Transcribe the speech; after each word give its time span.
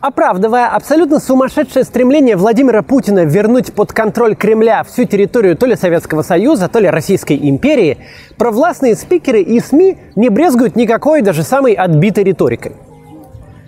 Оправдывая 0.00 0.68
абсолютно 0.68 1.20
сумасшедшее 1.20 1.84
стремление 1.84 2.34
Владимира 2.34 2.80
Путина 2.82 3.26
вернуть 3.26 3.74
под 3.74 3.92
контроль 3.92 4.34
Кремля 4.34 4.82
всю 4.82 5.04
территорию 5.04 5.58
то 5.58 5.66
ли 5.66 5.76
Советского 5.76 6.22
Союза, 6.22 6.68
то 6.68 6.78
ли 6.78 6.88
Российской 6.88 7.36
империи, 7.36 7.98
провластные 8.38 8.96
спикеры 8.96 9.42
и 9.42 9.60
СМИ 9.60 9.98
не 10.16 10.30
брезгуют 10.30 10.74
никакой 10.74 11.20
даже 11.20 11.42
самой 11.42 11.74
отбитой 11.74 12.24
риторикой. 12.24 12.72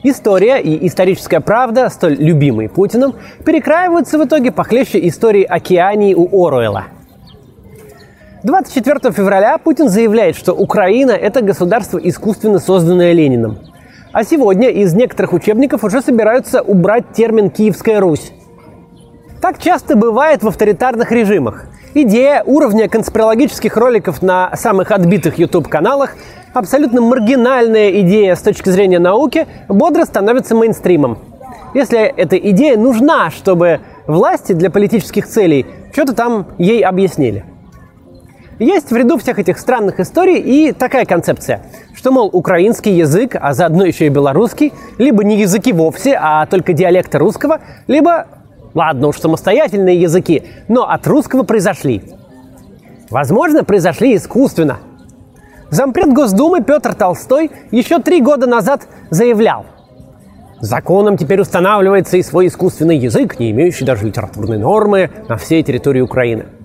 История 0.04 0.58
и 0.58 0.86
историческая 0.86 1.40
правда, 1.40 1.90
столь 1.90 2.14
любимые 2.14 2.70
Путиным, 2.70 3.14
перекраиваются 3.44 4.18
в 4.18 4.24
итоге 4.24 4.52
похлеще 4.52 5.06
истории 5.06 5.44
Океании 5.44 6.14
у 6.14 6.46
Оруэлла. 6.46 6.86
24 8.42 9.12
февраля 9.12 9.58
Путин 9.58 9.90
заявляет, 9.90 10.36
что 10.36 10.54
Украина– 10.54 11.10
это 11.12 11.42
государство, 11.42 11.98
искусственно 11.98 12.58
созданное 12.58 13.12
Лениным– 13.12 13.58
а 14.12 14.24
сегодня 14.24 14.68
из 14.68 14.94
некоторых 14.94 15.32
учебников 15.32 15.84
уже 15.84 16.02
собираются 16.02 16.60
убрать 16.60 17.04
термин 17.14 17.50
«Киевская 17.50 18.00
Русь». 18.00 18.32
Так 19.40 19.58
часто 19.58 19.96
бывает 19.96 20.42
в 20.42 20.48
авторитарных 20.48 21.10
режимах. 21.10 21.66
Идея 21.94 22.42
уровня 22.44 22.88
конспирологических 22.88 23.76
роликов 23.76 24.22
на 24.22 24.54
самых 24.56 24.90
отбитых 24.92 25.38
YouTube-каналах, 25.38 26.14
абсолютно 26.54 27.00
маргинальная 27.00 27.90
идея 28.00 28.34
с 28.34 28.42
точки 28.42 28.68
зрения 28.68 28.98
науки, 28.98 29.46
бодро 29.68 30.04
становится 30.04 30.54
мейнстримом. 30.54 31.18
Если 31.74 31.98
эта 31.98 32.36
идея 32.36 32.76
нужна, 32.76 33.30
чтобы 33.30 33.80
власти 34.06 34.52
для 34.52 34.70
политических 34.70 35.26
целей 35.26 35.66
что-то 35.92 36.14
там 36.14 36.46
ей 36.58 36.82
объяснили. 36.82 37.44
Есть 38.62 38.92
в 38.92 38.96
ряду 38.96 39.18
всех 39.18 39.40
этих 39.40 39.58
странных 39.58 39.98
историй 39.98 40.36
и 40.36 40.70
такая 40.70 41.04
концепция, 41.04 41.62
что, 41.96 42.12
мол, 42.12 42.30
украинский 42.32 42.92
язык, 42.92 43.34
а 43.34 43.54
заодно 43.54 43.84
еще 43.84 44.06
и 44.06 44.08
белорусский, 44.08 44.72
либо 44.98 45.24
не 45.24 45.40
языки 45.40 45.72
вовсе, 45.72 46.16
а 46.16 46.46
только 46.46 46.72
диалекты 46.72 47.18
русского, 47.18 47.58
либо, 47.88 48.28
ладно 48.72 49.08
уж, 49.08 49.18
самостоятельные 49.18 50.00
языки, 50.00 50.44
но 50.68 50.88
от 50.88 51.04
русского 51.08 51.42
произошли. 51.42 52.04
Возможно, 53.10 53.64
произошли 53.64 54.14
искусственно. 54.14 54.78
Зампред 55.70 56.12
Госдумы 56.12 56.62
Петр 56.62 56.94
Толстой 56.94 57.50
еще 57.72 57.98
три 57.98 58.20
года 58.20 58.46
назад 58.46 58.86
заявлял, 59.10 59.66
Законом 60.60 61.16
теперь 61.16 61.40
устанавливается 61.40 62.16
и 62.16 62.22
свой 62.22 62.46
искусственный 62.46 62.96
язык, 62.96 63.40
не 63.40 63.50
имеющий 63.50 63.84
даже 63.84 64.06
литературной 64.06 64.58
нормы 64.58 65.10
на 65.28 65.36
всей 65.36 65.64
территории 65.64 66.00
Украины– 66.00 66.44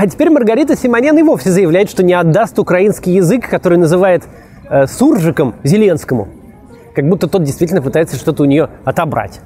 а 0.00 0.06
теперь 0.06 0.30
Маргарита 0.30 0.78
Симонян 0.78 1.18
и 1.18 1.22
вовсе 1.22 1.50
заявляет, 1.50 1.90
что 1.90 2.02
не 2.02 2.14
отдаст 2.14 2.58
украинский 2.58 3.12
язык, 3.12 3.50
который 3.50 3.76
называет 3.76 4.22
э, 4.70 4.86
суржиком 4.86 5.56
Зеленскому. 5.62 6.28
Как 6.94 7.06
будто 7.06 7.26
тот 7.28 7.42
действительно 7.42 7.82
пытается 7.82 8.16
что-то 8.16 8.44
у 8.44 8.46
нее 8.46 8.70
отобрать. 8.86 9.42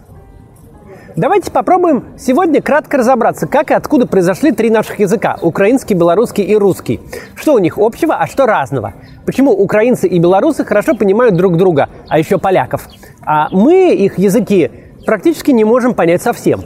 Давайте 1.16 1.50
попробуем 1.50 2.04
сегодня 2.16 2.62
кратко 2.62 2.98
разобраться, 2.98 3.48
как 3.48 3.72
и 3.72 3.74
откуда 3.74 4.06
произошли 4.06 4.52
три 4.52 4.70
наших 4.70 5.00
языка– 5.00 5.36
украинский, 5.42 5.96
белорусский 5.96 6.44
и 6.44 6.54
русский. 6.54 7.00
Что 7.34 7.54
у 7.54 7.58
них 7.58 7.76
общего, 7.76 8.14
а 8.14 8.28
что 8.28 8.46
разного. 8.46 8.94
Почему 9.26 9.50
украинцы 9.50 10.06
и 10.06 10.20
белорусы 10.20 10.64
хорошо 10.64 10.94
понимают 10.94 11.34
друг 11.34 11.56
друга, 11.56 11.88
а 12.06 12.16
еще 12.16 12.38
поляков. 12.38 12.88
А 13.26 13.48
мы 13.50 13.92
их 13.92 14.18
языки 14.18 14.70
практически 15.04 15.50
не 15.50 15.64
можем 15.64 15.94
понять 15.94 16.22
совсем. 16.22 16.60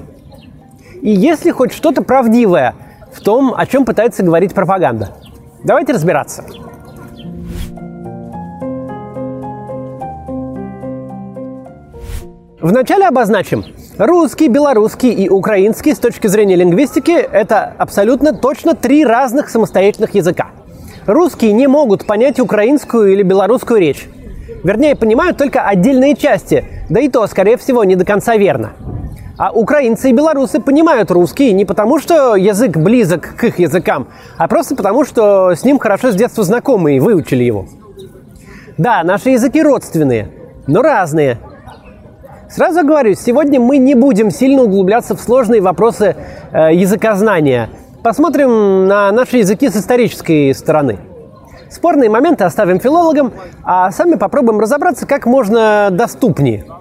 И 1.00 1.10
если 1.10 1.52
хоть 1.52 1.72
что-то 1.72 2.02
правдивое– 2.02 2.74
в 3.12 3.20
том, 3.20 3.54
о 3.56 3.66
чем 3.66 3.84
пытается 3.84 4.22
говорить 4.22 4.54
пропаганда. 4.54 5.10
Давайте 5.64 5.92
разбираться. 5.92 6.44
Вначале 12.60 13.06
обозначим. 13.06 13.64
Русский, 13.98 14.48
белорусский 14.48 15.10
и 15.10 15.28
украинский 15.28 15.94
с 15.94 15.98
точки 15.98 16.26
зрения 16.26 16.56
лингвистики– 16.56 17.12
это 17.32 17.72
абсолютно 17.78 18.32
точно 18.32 18.74
три 18.74 19.04
разных 19.04 19.48
самостоятельных 19.48 20.14
языка. 20.14 20.48
Русские 21.06 21.52
не 21.52 21.66
могут 21.66 22.04
понять 22.04 22.38
украинскую 22.38 23.12
или 23.12 23.22
белорусскую 23.22 23.80
речь. 23.80 24.08
Вернее, 24.64 24.96
понимают 24.96 25.36
только 25.36 25.62
отдельные 25.62 26.16
части, 26.16 26.64
да 26.90 27.00
и 27.00 27.08
то, 27.08 27.26
скорее 27.26 27.56
всего, 27.56 27.84
не 27.84 27.96
до 27.96 28.04
конца 28.04 28.36
верно. 28.36 28.72
А 29.38 29.52
украинцы 29.52 30.10
и 30.10 30.12
белорусы 30.12 30.58
понимают 30.58 31.12
русский 31.12 31.52
не 31.52 31.64
потому, 31.64 32.00
что 32.00 32.34
язык 32.34 32.76
близок 32.76 33.36
к 33.36 33.44
их 33.44 33.60
языкам, 33.60 34.08
а 34.36 34.48
просто 34.48 34.74
потому, 34.74 35.04
что 35.04 35.52
с 35.52 35.62
ним 35.62 35.78
хорошо 35.78 36.10
с 36.10 36.16
детства 36.16 36.42
знакомы 36.42 36.96
и 36.96 37.00
выучили 37.00 37.44
его. 37.44 37.66
Да, 38.78 39.04
наши 39.04 39.30
языки 39.30 39.62
родственные, 39.62 40.32
но 40.66 40.82
разные. 40.82 41.38
Сразу 42.50 42.84
говорю, 42.84 43.14
сегодня 43.14 43.60
мы 43.60 43.76
не 43.76 43.94
будем 43.94 44.32
сильно 44.32 44.62
углубляться 44.62 45.14
в 45.14 45.20
сложные 45.20 45.60
вопросы 45.60 46.16
э, 46.50 46.74
языкознания. 46.74 47.70
Посмотрим 48.02 48.88
на 48.88 49.12
наши 49.12 49.36
языки 49.36 49.68
с 49.68 49.76
исторической 49.76 50.52
стороны. 50.52 50.98
Спорные 51.70 52.10
моменты 52.10 52.42
оставим 52.42 52.80
филологам, 52.80 53.32
а 53.62 53.92
сами 53.92 54.16
попробуем 54.16 54.58
разобраться 54.58 55.06
как 55.06 55.26
можно 55.26 55.90
доступнее– 55.92 56.64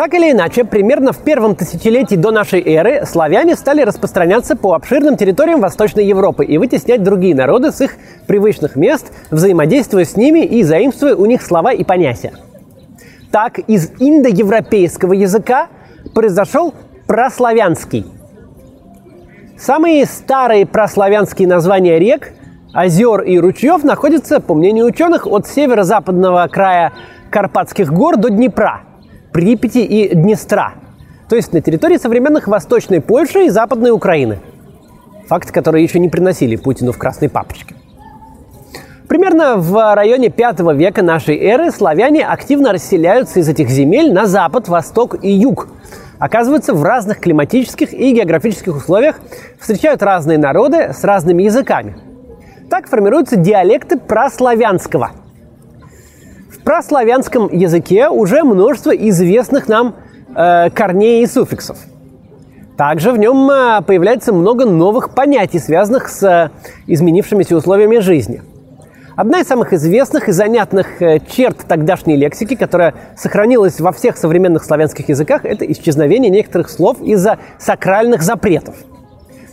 так 0.00 0.14
или 0.14 0.32
иначе, 0.32 0.64
примерно 0.64 1.12
в 1.12 1.18
первом 1.18 1.54
тысячелетии 1.54 2.14
до 2.14 2.30
нашей 2.30 2.62
эры 2.62 3.04
славяне 3.04 3.54
стали 3.54 3.82
распространяться 3.82 4.56
по 4.56 4.72
обширным 4.72 5.18
территориям 5.18 5.60
Восточной 5.60 6.06
Европы 6.06 6.42
и 6.46 6.56
вытеснять 6.56 7.02
другие 7.02 7.34
народы 7.34 7.70
с 7.70 7.82
их 7.82 7.96
привычных 8.26 8.76
мест, 8.76 9.12
взаимодействуя 9.30 10.06
с 10.06 10.16
ними 10.16 10.38
и 10.40 10.62
заимствуя 10.62 11.14
у 11.14 11.26
них 11.26 11.42
слова 11.42 11.74
и 11.74 11.84
понятия. 11.84 12.32
Так 13.30 13.58
из 13.58 13.90
индоевропейского 13.98 15.12
языка 15.12 15.68
произошел 16.14 16.72
прославянский. 17.06 18.06
Самые 19.58 20.06
старые 20.06 20.64
прославянские 20.64 21.46
названия 21.46 21.98
рек, 21.98 22.32
озер 22.72 23.20
и 23.20 23.38
ручьев 23.38 23.84
находятся, 23.84 24.40
по 24.40 24.54
мнению 24.54 24.86
ученых, 24.86 25.26
от 25.26 25.46
северо-западного 25.46 26.48
края 26.50 26.94
Карпатских 27.30 27.92
гор 27.92 28.16
до 28.16 28.30
Днепра– 28.30 28.84
Припяти 29.32 29.78
и 29.78 30.12
Днестра, 30.12 30.74
то 31.28 31.36
есть 31.36 31.52
на 31.52 31.60
территории 31.60 31.98
современных 31.98 32.48
Восточной 32.48 33.00
Польши 33.00 33.46
и 33.46 33.48
Западной 33.48 33.92
Украины. 33.92 34.40
Факты, 35.28 35.52
которые 35.52 35.84
еще 35.84 36.00
не 36.00 36.08
приносили 36.08 36.56
Путину 36.56 36.90
в 36.90 36.98
красной 36.98 37.28
папочке. 37.28 37.76
Примерно 39.06 39.56
в 39.56 39.94
районе 39.94 40.30
5 40.30 40.60
века 40.74 41.02
нашей 41.02 41.38
эры 41.38 41.70
славяне 41.70 42.26
активно 42.26 42.72
расселяются 42.72 43.38
из 43.38 43.48
этих 43.48 43.68
земель 43.68 44.12
на 44.12 44.26
запад, 44.26 44.66
восток 44.68 45.16
и 45.22 45.30
юг. 45.30 45.68
Оказываются 46.18 46.74
в 46.74 46.82
разных 46.82 47.20
климатических 47.20 47.92
и 47.92 48.12
географических 48.12 48.76
условиях, 48.76 49.20
встречают 49.60 50.02
разные 50.02 50.38
народы 50.38 50.92
с 50.92 51.04
разными 51.04 51.44
языками. 51.44 51.96
Так 52.68 52.88
формируются 52.88 53.36
диалекты 53.36 53.96
прославянского– 53.96 55.12
прославянском 56.70 57.48
языке 57.52 58.08
уже 58.08 58.44
множество 58.44 58.92
известных 58.92 59.66
нам 59.66 59.96
э, 60.36 60.70
корней 60.70 61.24
и 61.24 61.26
суффиксов. 61.26 61.76
Также 62.76 63.10
в 63.10 63.18
нем 63.18 63.50
э, 63.50 63.82
появляется 63.82 64.32
много 64.32 64.66
новых 64.66 65.12
понятий, 65.12 65.58
связанных 65.58 66.08
с 66.08 66.22
э, 66.22 66.50
изменившимися 66.86 67.56
условиями 67.56 67.98
жизни. 67.98 68.42
Одна 69.16 69.40
из 69.40 69.48
самых 69.48 69.72
известных 69.72 70.28
и 70.28 70.32
занятных 70.32 71.02
э, 71.02 71.18
черт 71.28 71.56
тогдашней 71.66 72.14
лексики, 72.14 72.54
которая 72.54 72.94
сохранилась 73.16 73.80
во 73.80 73.90
всех 73.90 74.16
современных 74.16 74.62
славянских 74.62 75.08
языках, 75.08 75.44
это 75.44 75.64
исчезновение 75.64 76.30
некоторых 76.30 76.70
слов 76.70 77.02
из-за 77.02 77.38
сакральных 77.58 78.22
запретов. 78.22 78.76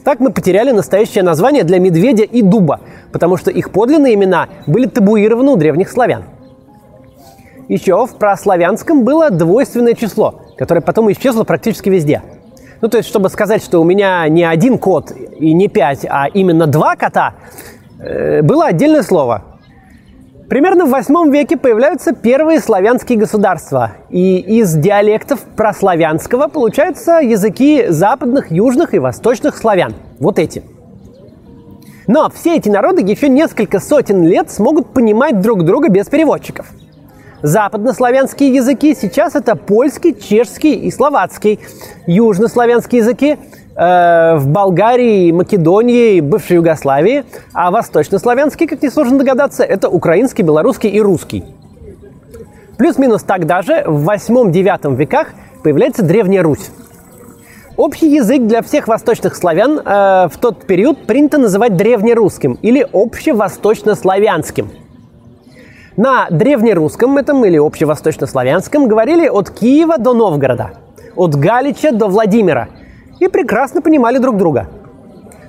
Так 0.04 0.20
мы 0.20 0.32
потеряли 0.32 0.70
настоящее 0.70 1.24
название 1.24 1.64
для 1.64 1.80
медведя 1.80 2.26
и 2.26 2.44
дуба, 2.44 2.80
потому 3.12 3.38
что 3.38 3.50
их 3.50 3.72
подлинные 3.72 4.14
имена 4.14 4.50
были 4.68 4.86
табуированы 4.86 5.54
у 5.54 5.56
древних 5.56 5.90
славян. 5.90 6.37
Еще 7.68 8.06
в 8.06 8.16
прославянском 8.16 9.04
было 9.04 9.30
двойственное 9.30 9.94
число, 9.94 10.42
которое 10.58 10.82
потом 10.82 11.12
исчезло 11.12 11.44
практически 11.44 11.90
везде. 11.90 12.22
Ну, 12.80 12.88
то 12.88 12.98
есть, 12.98 13.10
чтобы 13.10 13.30
сказать, 13.30 13.64
что 13.64 13.82
у 13.82 13.84
меня 13.84 14.28
не 14.30 14.44
один 14.44 14.78
кот 14.78 15.12
и 15.12 15.54
не 15.54 15.68
пять, 15.68 16.06
а 16.10 16.28
именно 16.28 16.68
два 16.68 16.96
кота, 16.96 17.34
э, 18.00 18.42
было 18.42 18.68
отдельное 18.68 19.02
слово. 19.02 19.44
Примерно 20.48 20.86
в 20.86 20.92
восьмом 20.92 21.30
веке 21.30 21.58
появляются 21.58 22.14
первые 22.14 22.62
славянские 22.62 23.18
государства, 23.18 23.92
и 24.10 24.38
из 24.38 24.74
диалектов 24.76 25.42
прославянского 25.42 26.48
получаются 26.48 27.20
языки 27.20 27.88
западных, 27.90 28.50
южных 28.50 28.94
и 28.94 29.00
восточных 29.00 29.58
славян. 29.58 29.94
Вот 30.20 30.40
эти. 30.40 30.64
Но 32.06 32.30
все 32.34 32.56
эти 32.56 32.70
народы 32.70 33.02
еще 33.02 33.28
несколько 33.28 33.82
сотен 33.82 34.24
лет 34.24 34.50
смогут 34.50 34.94
понимать 34.94 35.42
друг 35.42 35.66
друга 35.66 35.90
без 35.90 36.08
переводчиков– 36.08 36.68
Западнославянские 37.48 38.54
языки 38.54 38.94
сейчас 38.94 39.34
это 39.34 39.56
польский, 39.56 40.14
чешский 40.14 40.74
и 40.74 40.92
словацкий. 40.92 41.62
Южнославянские 42.06 43.00
языки 43.00 43.38
э, 43.74 44.36
в 44.36 44.48
Болгарии, 44.48 45.32
Македонии, 45.32 46.20
бывшей 46.20 46.58
Югославии. 46.58 47.24
А 47.54 47.72
восточнославянские, 47.72 48.68
как 48.68 48.82
несложно 48.82 49.20
догадаться, 49.20 49.64
это 49.64 49.88
украинский, 49.88 50.44
белорусский 50.44 50.90
и 50.90 51.00
русский. 51.00 51.46
Плюс-минус 52.78 53.24
тогда 53.24 53.62
же, 53.62 53.82
в 53.88 54.10
8-9 54.10 54.98
веках, 54.98 55.30
появляется 55.64 56.04
Древняя 56.04 56.44
Русь. 56.44 56.70
Общий 57.78 58.14
язык 58.14 58.46
для 58.46 58.62
всех 58.62 58.90
восточных 58.90 59.38
славян 59.38 59.80
э, 59.80 60.28
в 60.28 60.38
тот 60.42 60.66
период 60.66 61.08
принято 61.08 61.38
называть 61.38 61.78
древнерусским 61.78 62.58
или 62.62 62.86
общевосточнославянским. 62.92 64.70
На 65.98 66.28
древнерусском 66.30 67.18
этом 67.18 67.44
или 67.44 67.58
общевосточнославянском 67.58 68.88
говорили 68.88 69.28
от 69.28 69.50
Киева 69.50 69.98
до 69.98 70.14
Новгорода, 70.14 70.74
от 71.16 71.34
Галича 71.34 71.92
до 71.92 72.06
Владимира 72.06 72.68
и 73.20 73.28
прекрасно 73.28 73.82
понимали 73.82 74.20
друг 74.20 74.38
друга. 74.38 74.68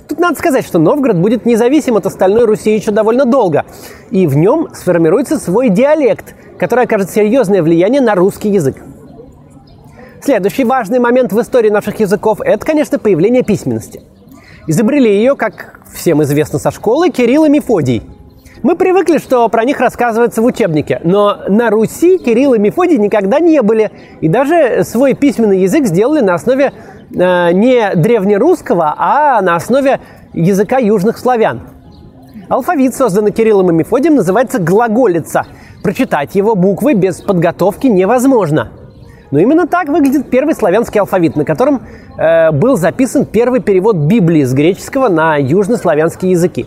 Тут 0.08 0.18
надо 0.18 0.38
сказать, 0.38 0.66
что 0.66 0.78
Новгород 0.78 1.18
будет 1.18 1.44
независим 1.44 1.96
от 1.98 2.06
остальной 2.06 2.46
Руси 2.46 2.74
еще 2.74 2.92
довольно 2.92 3.26
долго, 3.26 3.66
и 4.10 4.26
в 4.26 4.38
нем 4.38 4.68
сформируется 4.72 5.38
свой 5.38 5.68
диалект, 5.68 6.34
который 6.58 6.84
окажет 6.84 7.10
серьезное 7.10 7.62
влияние 7.62 8.00
на 8.00 8.14
русский 8.14 8.48
язык. 8.48 8.76
Следующий 10.22 10.64
важный 10.64 10.98
момент 10.98 11.30
в 11.30 11.38
истории 11.42 11.68
наших 11.68 12.00
языков– 12.00 12.40
это, 12.42 12.64
конечно, 12.64 12.98
появление 12.98 13.42
письменности. 13.42 14.00
Изобрели 14.66 15.10
ее, 15.14 15.36
как 15.36 15.80
всем 15.94 16.22
известно 16.22 16.58
со 16.58 16.70
школы, 16.70 17.10
Кирилл 17.10 17.44
и 17.44 17.50
Мефодий. 17.50 18.02
Мы 18.62 18.74
привыкли, 18.76 19.18
что 19.18 19.48
про 19.48 19.64
них 19.64 19.78
рассказывается 19.78 20.42
в 20.42 20.44
учебнике, 20.44 21.00
но 21.04 21.38
на 21.48 21.70
Руси 21.70 22.18
Кирилл 22.18 22.54
и 22.54 22.58
Мефодий 22.58 22.98
никогда 22.98 23.38
не 23.38 23.62
были, 23.62 23.90
и 24.20 24.28
даже 24.28 24.82
свой 24.84 25.14
письменный 25.14 25.60
язык 25.60 25.86
сделали 25.86 26.20
на 26.20 26.34
основе 26.34 26.72
э, 27.14 27.52
не 27.52 27.94
древнерусского, 27.94 28.94
а 28.98 29.40
на 29.42 29.54
основе 29.54 30.00
языка 30.32 30.78
южных 30.78 31.18
славян. 31.18 31.68
Алфавит, 32.48 32.94
созданный 32.94 33.30
Кириллом 33.30 33.70
и 33.70 33.74
Мефодием, 33.74 34.16
называется 34.16 34.58
глаголица. 34.58 35.46
Прочитать 35.82 36.34
его 36.34 36.54
буквы 36.54 36.94
без 36.94 37.20
подготовки 37.20 37.86
невозможно– 37.86 38.72
но 39.30 39.38
именно 39.38 39.66
так 39.66 39.88
выглядит 39.88 40.30
первый 40.30 40.54
славянский 40.54 41.00
алфавит, 41.00 41.36
на 41.36 41.44
котором 41.44 41.82
э, 42.16 42.50
был 42.50 42.76
записан 42.76 43.26
первый 43.26 43.60
перевод 43.60 43.96
Библии 43.96 44.42
с 44.42 44.54
греческого 44.54 45.08
на 45.08 45.36
южнославянские 45.36 46.32
языки. 46.32 46.66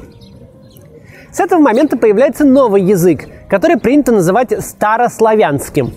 С 1.32 1.40
этого 1.40 1.60
момента 1.60 1.98
появляется 1.98 2.44
новый 2.44 2.84
язык, 2.84 3.28
который 3.50 3.78
принято 3.78 4.12
называть 4.12 4.54
старославянским. 4.64 5.94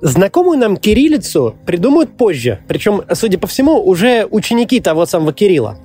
Знакомую 0.00 0.58
нам 0.58 0.76
кириллицу 0.76 1.56
придумают 1.66 2.16
позже, 2.16 2.60
причем, 2.68 3.02
судя 3.12 3.38
по 3.38 3.46
всему, 3.46 3.84
уже 3.84 4.26
ученики 4.30 4.80
того 4.80 5.04
самого 5.04 5.32
Кирилла. 5.32 5.78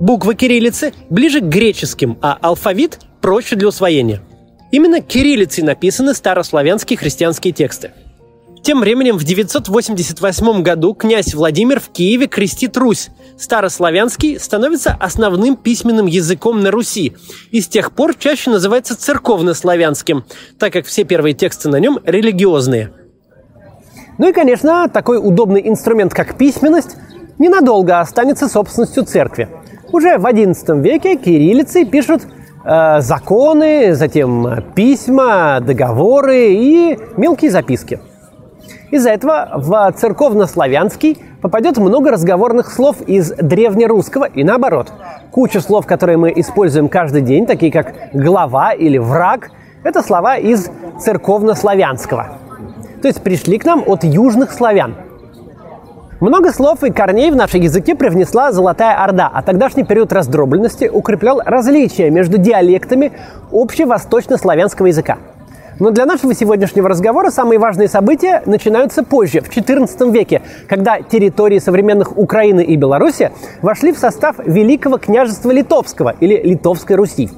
Буквы 0.00 0.34
кириллицы 0.34 0.92
ближе 1.10 1.40
к 1.40 1.44
греческим, 1.44 2.18
а 2.22 2.38
алфавит 2.40 2.98
проще 3.20 3.54
для 3.54 3.68
усвоения. 3.68 4.20
Именно 4.72 5.00
кириллицей 5.00 5.62
написаны 5.62 6.14
старославянские 6.14 6.96
христианские 6.96 7.52
тексты– 7.52 7.92
тем 8.62 8.80
временем 8.80 9.18
в 9.18 9.24
988 9.24 10.62
году 10.62 10.94
князь 10.94 11.34
Владимир 11.34 11.80
в 11.80 11.88
Киеве 11.88 12.28
крестит 12.28 12.76
Русь. 12.76 13.10
Старославянский 13.36 14.38
становится 14.38 14.96
основным 14.98 15.56
письменным 15.56 16.06
языком 16.06 16.62
на 16.62 16.70
Руси 16.70 17.16
и 17.50 17.60
с 17.60 17.66
тех 17.66 17.92
пор 17.92 18.14
чаще 18.14 18.50
называется 18.50 18.96
церковнославянским, 18.96 20.24
так 20.58 20.72
как 20.72 20.86
все 20.86 21.02
первые 21.02 21.34
тексты 21.34 21.68
на 21.68 21.80
нем 21.80 21.98
религиозные. 22.04 22.92
Ну 24.18 24.28
и, 24.28 24.32
конечно, 24.32 24.88
такой 24.88 25.18
удобный 25.18 25.68
инструмент, 25.68 26.14
как 26.14 26.38
письменность, 26.38 26.96
ненадолго 27.38 27.98
останется 27.98 28.48
собственностью 28.48 29.04
церкви. 29.04 29.48
Уже 29.90 30.18
в 30.18 30.24
XI 30.24 30.80
веке 30.80 31.16
кириллицы 31.16 31.84
пишут 31.84 32.22
э, 32.64 33.00
законы, 33.00 33.94
затем 33.94 34.62
письма, 34.76 35.58
договоры 35.60 36.54
и 36.54 36.98
мелкие 37.16 37.50
записки– 37.50 38.00
из-за 38.92 39.08
этого 39.08 39.48
в 39.54 39.92
церковнославянский 39.96 41.18
попадет 41.40 41.78
много 41.78 42.10
разговорных 42.10 42.70
слов 42.70 43.00
из 43.00 43.32
древнерусского 43.32 44.26
и 44.26 44.44
наоборот. 44.44 44.92
Куча 45.30 45.62
слов, 45.62 45.86
которые 45.86 46.18
мы 46.18 46.30
используем 46.36 46.90
каждый 46.90 47.22
день, 47.22 47.46
такие 47.46 47.72
как 47.72 47.94
«глава» 48.12 48.72
или 48.72 48.98
«враг», 48.98 49.50
это 49.82 50.02
слова 50.02 50.36
из 50.36 50.70
церковнославянского. 51.00 52.38
То 53.00 53.08
есть 53.08 53.22
пришли 53.22 53.58
к 53.58 53.64
нам 53.64 53.82
от 53.86 54.04
южных 54.04 54.52
славян. 54.52 54.94
Много 56.20 56.52
слов 56.52 56.84
и 56.84 56.92
корней 56.92 57.30
в 57.30 57.36
наши 57.36 57.56
языки 57.56 57.94
привнесла 57.94 58.52
Золотая 58.52 59.02
Орда, 59.02 59.28
а 59.32 59.42
тогдашний 59.42 59.84
период 59.84 60.12
раздробленности 60.12 60.84
укреплял 60.92 61.40
различия 61.42 62.10
между 62.10 62.36
диалектами 62.36 63.12
общевосточнославянского 63.50 64.88
языка– 64.88 65.16
но 65.82 65.90
для 65.90 66.06
нашего 66.06 66.32
сегодняшнего 66.32 66.88
разговора 66.88 67.30
самые 67.30 67.58
важные 67.58 67.88
события 67.88 68.40
начинаются 68.46 69.02
позже, 69.02 69.40
в 69.40 69.48
XIV 69.48 70.12
веке, 70.12 70.40
когда 70.68 71.00
территории 71.00 71.58
современных 71.58 72.16
Украины 72.16 72.62
и 72.62 72.76
Беларуси 72.76 73.32
вошли 73.62 73.90
в 73.90 73.98
состав 73.98 74.36
Великого 74.38 74.98
княжества 74.98 75.50
Литовского 75.50 76.14
или 76.20 76.40
Литовской 76.40 76.94
Руси. 76.94 77.30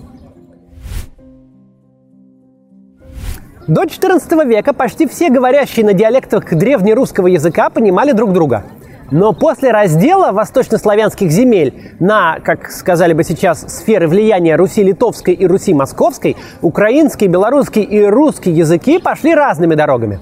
До 3.66 3.84
XIV 3.84 4.44
века 4.44 4.74
почти 4.74 5.06
все 5.06 5.30
говорящие 5.30 5.86
на 5.86 5.94
диалектах 5.94 6.52
древнерусского 6.52 7.28
языка 7.28 7.70
понимали 7.70 8.12
друг 8.12 8.34
друга– 8.34 8.64
но 9.14 9.32
после 9.32 9.70
раздела 9.70 10.32
восточнославянских 10.32 11.30
земель 11.30 11.94
на, 12.00 12.40
как 12.40 12.68
сказали 12.72 13.12
бы 13.12 13.22
сейчас, 13.22 13.60
сферы 13.68 14.08
влияния 14.08 14.56
Руси 14.56 14.82
Литовской 14.82 15.34
и 15.34 15.46
Руси 15.46 15.72
Московской, 15.72 16.36
украинский, 16.62 17.28
белорусский 17.28 17.82
и 17.82 18.04
русский 18.04 18.50
языки 18.50 18.98
пошли 18.98 19.32
разными 19.32 19.76
дорогами. 19.76 20.18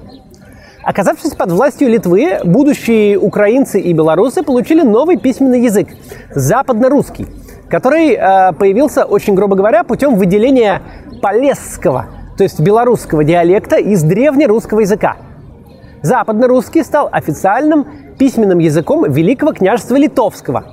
Оказавшись 0.83 1.33
под 1.33 1.53
властью 1.53 1.89
Литвы, 1.89 2.41
будущие 2.45 3.19
украинцы 3.19 3.81
и 3.81 3.95
белорусы 3.95 4.43
получили 4.43 4.83
новый 4.83 5.17
письменный 5.17 5.63
язык– 5.63 5.89
западно-русский, 6.35 7.27
который 7.71 8.11
э, 8.11 8.53
появился, 8.53 9.07
очень 9.07 9.35
грубо 9.35 9.57
говоря, 9.57 9.85
путем 9.85 10.17
выделения 10.17 10.83
полесского, 11.23 12.09
то 12.37 12.45
есть 12.45 12.61
белорусского 12.61 13.25
диалекта 13.25 13.77
из 13.77 14.03
древнерусского 14.03 14.81
языка. 14.81 15.17
Западно-русский 16.03 16.83
стал 16.83 17.09
официальным 17.11 17.87
письменным 18.19 18.59
языком 18.59 19.11
Великого 19.11 19.53
княжества 19.53 19.97
Литовского. 19.97 20.65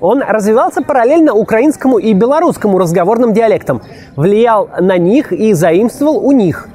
Он 0.00 0.22
развивался 0.22 0.82
параллельно 0.82 1.34
украинскому 1.34 1.98
и 1.98 2.12
белорусскому 2.14 2.78
разговорным 2.78 3.32
диалектам, 3.34 3.82
влиял 4.16 4.68
на 4.80 4.96
них 4.96 5.32
и 5.32 5.52
заимствовал 5.52 6.24
у 6.24 6.32
них. 6.32 6.68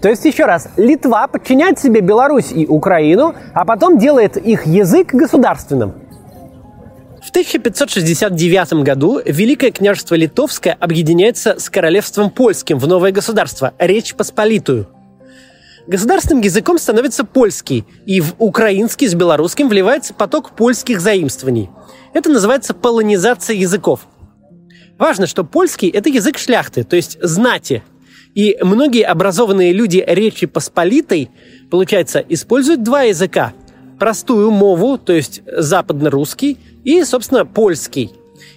То 0.00 0.08
есть, 0.08 0.24
еще 0.24 0.44
раз, 0.44 0.68
Литва 0.76 1.26
подчиняет 1.28 1.78
себе 1.78 2.00
Беларусь 2.00 2.52
и 2.52 2.66
Украину, 2.66 3.34
а 3.54 3.64
потом 3.64 3.98
делает 3.98 4.36
их 4.36 4.66
язык 4.66 5.14
государственным. 5.14 5.94
В 7.22 7.30
1569 7.30 8.84
году 8.84 9.20
Великое 9.24 9.70
княжество 9.70 10.14
Литовское 10.14 10.76
объединяется 10.78 11.58
с 11.58 11.70
королевством 11.70 12.30
польским 12.30 12.78
в 12.78 12.86
новое 12.86 13.12
государство– 13.12 13.72
Речь 13.78 14.14
Посполитую– 14.14 14.88
Государственным 15.86 16.42
языком 16.42 16.78
становится 16.78 17.24
польский, 17.24 17.84
и 18.06 18.22
в 18.22 18.34
украинский 18.38 19.06
с 19.06 19.14
белорусским 19.14 19.68
вливается 19.68 20.14
поток 20.14 20.52
польских 20.56 21.00
заимствований. 21.00 21.68
Это 22.14 22.30
называется 22.30 22.72
полонизация 22.72 23.54
языков. 23.54 24.06
Важно, 24.98 25.26
что 25.26 25.44
польский– 25.44 25.88
это 25.90 26.08
язык 26.08 26.38
шляхты, 26.38 26.84
то 26.84 26.96
есть 26.96 27.18
знати. 27.20 27.82
И 28.34 28.56
многие 28.62 29.02
образованные 29.02 29.72
люди 29.72 30.02
Речи 30.06 30.46
Посполитой, 30.46 31.30
получается, 31.70 32.24
используют 32.28 32.82
два 32.82 33.02
языка. 33.02 33.52
Простую 33.98 34.50
мову, 34.50 34.96
то 34.96 35.12
есть 35.12 35.42
западно-русский, 35.46 36.58
и, 36.84 37.04
собственно, 37.04 37.44
польский. 37.44 38.10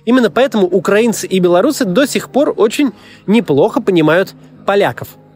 Именно 0.05 0.31
поэтому 0.31 0.65
украинцы 0.65 1.27
и 1.27 1.39
белорусы 1.39 1.83
до 1.83 2.07
сих 2.07 2.29
пор 2.29 2.53
очень 2.55 2.91
неплохо 3.25 3.81
понимают 3.81 4.33
поляков– 4.65 5.09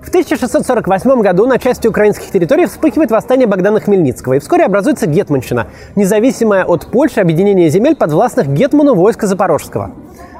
в 0.00 0.08
1648 0.08 1.20
году 1.20 1.46
на 1.46 1.58
части 1.58 1.88
украинских 1.88 2.30
территорий 2.30 2.66
вспыхивает 2.66 3.10
восстание 3.10 3.46
Богдана 3.46 3.80
Хмельницкого, 3.80 4.34
и 4.34 4.38
вскоре 4.38 4.64
образуется 4.64 5.06
Гетманщина, 5.06 5.66
независимое 5.96 6.64
от 6.64 6.86
Польши 6.86 7.20
объединение 7.20 7.68
земель 7.68 7.96
подвластных 7.96 8.48
Гетману 8.48 8.94
войска 8.94 9.26
Запорожского. 9.26 9.90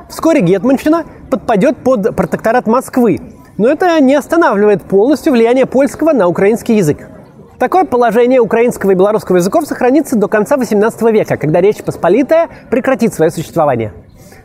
Вскоре 0.08 0.40
Гетманщина 0.40 1.04
подпадет 1.30 1.76
под 1.78 2.14
протекторат 2.14 2.66
Москвы, 2.66 3.20
но 3.58 3.68
это 3.68 4.00
не 4.00 4.14
останавливает 4.14 4.82
полностью 4.82 5.32
влияние 5.32 5.66
польского 5.66 6.12
на 6.12 6.28
украинский 6.28 6.76
язык. 6.76 7.08
Такое 7.58 7.84
положение 7.84 8.38
украинского 8.38 8.92
и 8.92 8.94
белорусского 8.94 9.38
языков 9.38 9.66
сохранится 9.66 10.16
до 10.16 10.28
конца 10.28 10.56
XVIII 10.56 11.10
века, 11.10 11.36
когда 11.36 11.60
Речь 11.60 11.82
Посполитая 11.82 12.48
прекратит 12.70 13.12
свое 13.12 13.32
существование. 13.32 13.92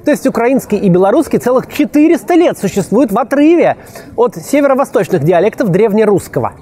То 0.06 0.12
есть 0.12 0.28
украинский 0.28 0.78
и 0.78 0.90
белорусский 0.90 1.40
целых 1.40 1.68
400 1.68 2.34
лет 2.36 2.58
существуют 2.58 3.12
в 3.12 3.18
отрыве 3.18 3.78
от 4.18 4.36
северо-восточных 4.36 5.24
диалектов 5.24 5.70
древнерусского. 5.70 6.54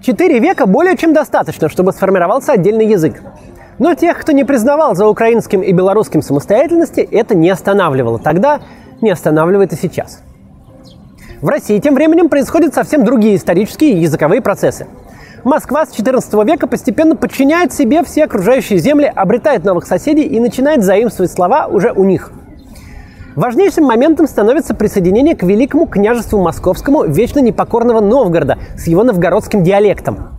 Четыре 0.00 0.38
века 0.38 0.66
более 0.66 0.96
чем 0.96 1.12
достаточно, 1.12 1.68
чтобы 1.68 1.92
сформировался 1.92 2.52
отдельный 2.52 2.86
язык. 2.86 3.20
Но 3.78 3.94
тех, 3.94 4.18
кто 4.18 4.32
не 4.32 4.44
признавал 4.44 4.94
за 4.94 5.08
украинским 5.08 5.60
и 5.60 5.72
белорусским 5.72 6.22
самостоятельности, 6.22 7.00
это 7.00 7.34
не 7.34 7.50
останавливало 7.50 8.18
тогда, 8.18 8.60
не 9.00 9.10
останавливает 9.10 9.72
и 9.72 9.76
сейчас. 9.76 10.22
В 11.42 11.48
России 11.48 11.78
тем 11.78 11.94
временем 11.94 12.28
происходят 12.28 12.74
совсем 12.74 13.04
другие 13.04 13.36
исторические 13.36 13.92
и 13.92 14.00
языковые 14.00 14.40
процессы. 14.40 14.86
Москва 15.44 15.84
с 15.84 15.90
XIV 15.90 16.44
века 16.46 16.66
постепенно 16.66 17.14
подчиняет 17.14 17.72
себе 17.72 18.02
все 18.02 18.24
окружающие 18.24 18.78
земли, 18.78 19.12
обретает 19.14 19.64
новых 19.64 19.86
соседей 19.86 20.24
и 20.24 20.40
начинает 20.40 20.82
заимствовать 20.82 21.30
слова 21.30 21.66
уже 21.66 21.92
у 21.92 22.04
них. 22.04 22.32
Важнейшим 23.36 23.84
моментом 23.84 24.26
становится 24.26 24.74
присоединение 24.74 25.36
к 25.36 25.42
Великому 25.42 25.86
княжеству 25.86 26.42
Московскому 26.42 27.04
вечно 27.04 27.40
непокорного 27.40 28.00
Новгорода 28.00 28.56
с 28.78 28.86
его 28.86 29.04
новгородским 29.04 29.62
диалектом. 29.62 30.30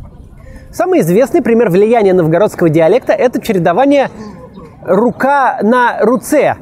Самый 0.71 1.01
известный 1.01 1.43
пример 1.43 1.69
влияния 1.69 2.13
новгородского 2.13 2.69
диалекта– 2.69 3.13
это 3.13 3.39
чередование 3.39 4.09
«рука 4.83 5.59
на 5.61 5.99
руце». 6.01 6.55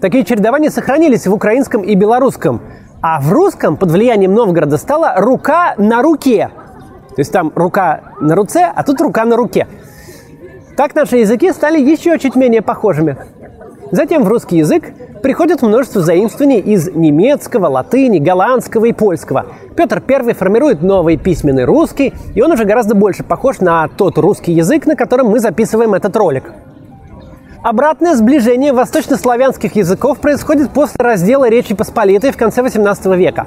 Такие 0.00 0.24
чередования 0.24 0.70
сохранились 0.70 1.28
в 1.28 1.32
украинском 1.32 1.82
и 1.82 1.94
белорусском. 1.94 2.60
А 3.00 3.20
в 3.20 3.32
русском 3.32 3.76
под 3.76 3.92
влиянием 3.92 4.34
Новгорода 4.34 4.78
стала 4.78 5.14
«рука 5.16 5.74
на 5.78 6.02
руке». 6.02 6.50
То 7.10 7.20
есть 7.20 7.32
там 7.32 7.52
рука 7.54 8.14
на 8.20 8.34
руце, 8.34 8.70
а 8.74 8.82
тут 8.82 9.00
рука 9.00 9.24
на 9.24 9.36
руке. 9.36 9.68
Так 10.76 10.96
наши 10.96 11.18
языки 11.18 11.52
стали 11.52 11.80
еще 11.80 12.18
чуть 12.18 12.34
менее 12.34 12.62
похожими. 12.62 13.16
Затем 13.90 14.24
в 14.24 14.28
русский 14.28 14.58
язык 14.58 14.92
приходит 15.22 15.62
множество 15.62 16.02
заимствований 16.02 16.60
из 16.60 16.88
немецкого, 16.94 17.68
латыни, 17.68 18.18
голландского 18.18 18.86
и 18.86 18.92
польского. 18.92 19.46
Петр 19.76 20.02
I 20.06 20.34
формирует 20.34 20.82
новый 20.82 21.16
письменный 21.16 21.64
русский, 21.64 22.12
и 22.34 22.42
он 22.42 22.52
уже 22.52 22.64
гораздо 22.64 22.94
больше 22.94 23.24
похож 23.24 23.60
на 23.60 23.88
тот 23.88 24.18
русский 24.18 24.52
язык, 24.52 24.86
на 24.86 24.94
котором 24.94 25.28
мы 25.28 25.40
записываем 25.40 25.94
этот 25.94 26.14
ролик. 26.16 26.52
Обратное 27.62 28.14
сближение 28.14 28.72
восточнославянских 28.72 29.74
языков 29.74 30.20
происходит 30.20 30.70
после 30.70 30.96
раздела 30.98 31.48
Речи 31.48 31.74
Посполитой 31.74 32.30
в 32.30 32.36
конце 32.36 32.62
XVIII 32.62 33.16
века. 33.16 33.46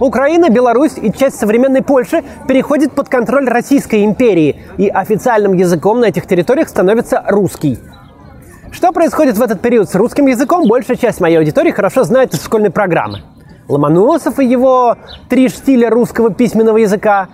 Украина, 0.00 0.48
Беларусь 0.48 0.94
и 1.00 1.12
часть 1.12 1.38
современной 1.38 1.82
Польши 1.82 2.24
переходят 2.48 2.92
под 2.92 3.08
контроль 3.08 3.48
Российской 3.48 4.04
империи, 4.04 4.62
и 4.78 4.88
официальным 4.88 5.52
языком 5.52 6.00
на 6.00 6.06
этих 6.06 6.26
территориях 6.26 6.68
становится 6.68 7.22
русский. 7.28 7.78
Что 8.72 8.90
происходит 8.90 9.36
в 9.36 9.42
этот 9.42 9.60
период 9.60 9.90
с 9.90 9.94
русским 9.94 10.26
языком, 10.26 10.66
большая 10.66 10.96
часть 10.96 11.20
моей 11.20 11.36
аудитории 11.36 11.70
хорошо 11.70 12.04
знает 12.04 12.32
из 12.32 12.42
школьной 12.42 12.70
программы. 12.70 13.20
Ломоносов 13.68 14.38
и 14.38 14.46
его 14.46 14.96
три 15.28 15.50
штиля 15.50 15.90
русского 15.90 16.32
письменного 16.32 16.78
языка, 16.78 17.28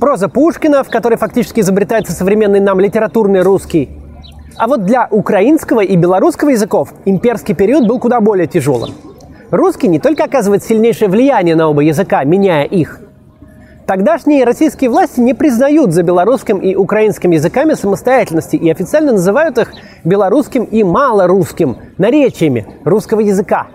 проза 0.00 0.28
Пушкина, 0.28 0.82
в 0.82 0.90
которой 0.90 1.16
фактически 1.16 1.60
изобретается 1.60 2.12
современный 2.12 2.58
нам 2.58 2.80
литературный 2.80 3.42
русский. 3.42 3.88
А 4.56 4.66
вот 4.66 4.84
для 4.84 5.06
украинского 5.10 5.80
и 5.80 5.94
белорусского 5.94 6.50
языков 6.50 6.92
имперский 7.04 7.54
период 7.54 7.86
был 7.86 8.00
куда 8.00 8.20
более 8.20 8.48
тяжелым. 8.48 8.90
Русский 9.50 9.86
не 9.86 10.00
только 10.00 10.24
оказывает 10.24 10.64
сильнейшее 10.64 11.08
влияние 11.08 11.54
на 11.54 11.68
оба 11.68 11.82
языка, 11.82 12.24
меняя 12.24 12.64
их. 12.64 13.00
Тогдашние 13.90 14.44
российские 14.44 14.88
власти 14.88 15.18
не 15.18 15.34
признают 15.34 15.90
за 15.90 16.04
белорусским 16.04 16.58
и 16.58 16.76
украинским 16.76 17.32
языками 17.32 17.74
самостоятельности 17.74 18.54
и 18.54 18.70
официально 18.70 19.10
называют 19.10 19.58
их 19.58 19.72
белорусским 20.04 20.62
и 20.62 20.84
малорусским 20.84 21.76
наречиями 21.98 22.68
русского 22.84 23.18
языка. 23.18 23.66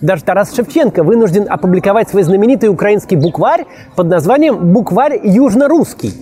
Даже 0.00 0.24
Тарас 0.24 0.52
Шевченко 0.52 1.04
вынужден 1.04 1.46
опубликовать 1.48 2.08
свой 2.08 2.24
знаменитый 2.24 2.68
украинский 2.68 3.16
букварь 3.16 3.66
под 3.94 4.08
названием 4.08 4.72
«Букварь 4.72 5.20
южно-русский». 5.22 6.12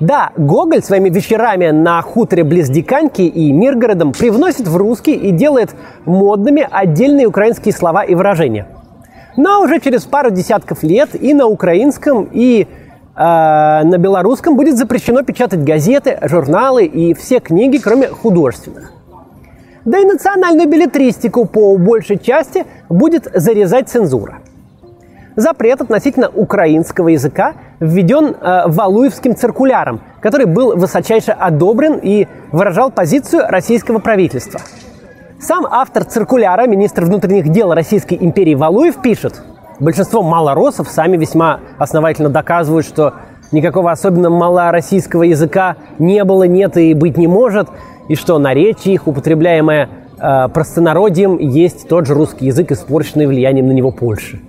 Да, 0.00 0.30
Гоголь 0.34 0.82
своими 0.82 1.10
вечерами 1.10 1.72
на 1.72 2.00
хуторе 2.00 2.42
близ 2.42 2.70
Диканьки 2.70 3.20
и 3.20 3.52
Миргородом 3.52 4.14
привносит 4.14 4.66
в 4.66 4.74
русский 4.78 5.12
и 5.12 5.30
делает 5.30 5.74
модными 6.06 6.66
отдельные 6.70 7.26
украинские 7.26 7.74
слова 7.74 8.02
и 8.02 8.14
выражения. 8.14 8.66
Но 9.36 9.62
уже 9.62 9.80
через 9.80 10.04
пару 10.04 10.30
десятков 10.30 10.82
лет 10.82 11.20
и 11.20 11.34
на 11.34 11.46
украинском, 11.46 12.28
и 12.32 12.62
э, 12.62 12.66
на 13.16 13.98
белорусском 13.98 14.56
будет 14.56 14.76
запрещено 14.76 15.22
печатать 15.22 15.64
газеты, 15.64 16.18
журналы 16.22 16.84
и 16.84 17.14
все 17.14 17.40
книги, 17.40 17.78
кроме 17.78 18.08
художественных. 18.08 18.92
Да 19.84 19.98
и 19.98 20.04
национальную 20.04 20.68
билетристику 20.68 21.46
по 21.46 21.76
большей 21.76 22.18
части 22.18 22.64
будет 22.88 23.28
зарезать 23.34 23.88
цензура– 23.88 24.38
запрет 25.36 25.80
относительно 25.80 26.28
украинского 26.28 27.08
языка 27.08 27.54
введен 27.80 28.36
э, 28.40 28.62
Валуевским 28.66 29.36
циркуляром, 29.36 30.00
который 30.20 30.46
был 30.46 30.76
высочайше 30.76 31.32
одобрен 31.32 31.98
и 32.02 32.28
выражал 32.52 32.90
позицию 32.90 33.44
российского 33.48 33.98
правительства. 33.98 34.60
Сам 35.46 35.66
автор 35.70 36.04
циркуляра, 36.04 36.66
министр 36.66 37.04
внутренних 37.04 37.50
дел 37.50 37.74
Российской 37.74 38.16
империи 38.18 38.54
Валуев, 38.54 39.02
пишет, 39.02 39.42
большинство 39.78 40.22
малоросов 40.22 40.88
сами 40.88 41.18
весьма 41.18 41.60
основательно 41.76 42.30
доказывают, 42.30 42.86
что 42.86 43.12
никакого 43.52 43.90
особенно 43.90 44.30
малороссийского 44.30 45.24
языка 45.24 45.76
не 45.98 46.24
было, 46.24 46.44
нет 46.44 46.78
и 46.78 46.94
быть 46.94 47.18
не 47.18 47.26
может, 47.26 47.68
и 48.08 48.14
что 48.14 48.38
наречие 48.38 48.94
их, 48.94 49.06
употребляемое 49.06 49.90
э, 50.18 50.48
простонародьем, 50.48 51.36
есть 51.36 51.88
тот 51.90 52.06
же 52.06 52.14
русский 52.14 52.46
язык, 52.46 52.72
испорченный 52.72 53.26
влиянием 53.26 53.68
на 53.68 53.72
него 53.72 53.90
Польши. 53.90 54.40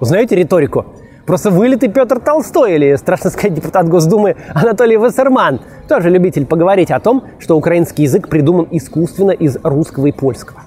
Узнаете 0.00 0.34
риторику? 0.34 0.86
Просто 1.28 1.50
вылитый 1.50 1.90
Петр 1.90 2.20
Толстой 2.20 2.76
или, 2.76 2.96
страшно 2.96 3.28
сказать, 3.28 3.52
депутат 3.52 3.86
Госдумы 3.86 4.36
Анатолий 4.54 4.96
Вассерман. 4.96 5.60
Тоже 5.86 6.08
любитель 6.08 6.46
поговорить 6.46 6.90
о 6.90 7.00
том, 7.00 7.22
что 7.38 7.54
украинский 7.54 8.04
язык 8.04 8.30
придуман 8.30 8.66
искусственно 8.70 9.32
из 9.32 9.58
русского 9.62 10.06
и 10.06 10.12
польского. 10.12 10.62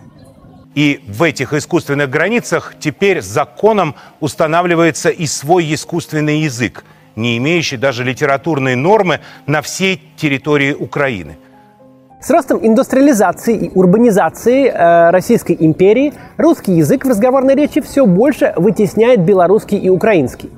И 0.75 1.03
в 1.07 1.23
этих 1.23 1.53
искусственных 1.53 2.11
границах 2.11 2.75
теперь 2.79 3.23
законом 3.23 3.95
устанавливается 4.19 5.09
и 5.09 5.25
свой 5.25 5.73
искусственный 5.73 6.41
язык, 6.41 6.85
не 7.15 7.39
имеющий 7.39 7.77
даже 7.77 8.03
литературной 8.03 8.75
нормы 8.75 9.21
на 9.47 9.63
всей 9.63 9.99
территории 10.15 10.73
Украины– 10.73 11.37
с 12.21 12.29
ростом 12.29 12.59
индустриализации 12.61 13.55
и 13.55 13.71
урбанизации 13.73 14.67
э, 14.67 15.09
Российской 15.09 15.57
империи 15.59 16.13
русский 16.37 16.73
язык 16.73 17.03
в 17.03 17.09
разговорной 17.09 17.55
речи 17.55 17.81
все 17.81 18.05
больше 18.05 18.53
вытесняет 18.55 19.21
белорусский 19.21 19.77
и 19.77 19.89
украинский. 19.89 20.51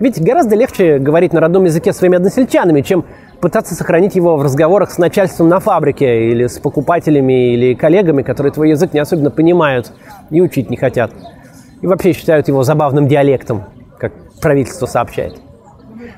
Ведь 0.00 0.20
гораздо 0.20 0.56
легче 0.56 0.98
говорить 0.98 1.32
на 1.32 1.40
родном 1.40 1.64
языке 1.64 1.92
своими 1.92 2.16
односельчанами, 2.16 2.80
чем 2.80 3.04
пытаться 3.40 3.74
сохранить 3.74 4.16
его 4.16 4.36
в 4.36 4.42
разговорах 4.42 4.90
с 4.90 4.98
начальством 4.98 5.48
на 5.48 5.60
фабрике 5.60 6.30
или 6.30 6.46
с 6.46 6.58
покупателями 6.58 7.52
или 7.52 7.74
коллегами, 7.74 8.22
которые 8.22 8.52
твой 8.52 8.70
язык 8.70 8.94
не 8.94 9.00
особенно 9.00 9.30
понимают 9.30 9.92
и 10.30 10.40
учить 10.40 10.70
не 10.70 10.76
хотят. 10.76 11.12
И 11.82 11.86
вообще 11.86 12.14
считают 12.14 12.48
его 12.48 12.62
забавным 12.62 13.08
диалектом, 13.08 13.64
как 13.98 14.12
правительство 14.40 14.86
сообщает. 14.86 15.34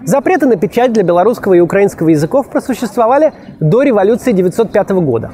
Запреты 0.04 0.46
на 0.46 0.56
печать 0.56 0.92
для 0.92 1.02
белорусского 1.02 1.54
и 1.54 1.60
украинского 1.60 2.08
языков 2.08 2.48
просуществовали 2.48 3.32
до 3.60 3.82
революции 3.82 4.32
1905 4.32 4.90
года. 4.90 5.32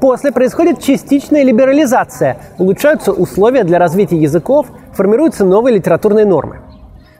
После 0.00 0.32
происходит 0.32 0.80
частичная 0.80 1.44
либерализация, 1.44 2.38
улучшаются 2.58 3.12
условия 3.12 3.64
для 3.64 3.78
развития 3.78 4.16
языков, 4.16 4.66
формируются 4.92 5.44
новые 5.44 5.76
литературные 5.76 6.26
нормы. 6.26 6.58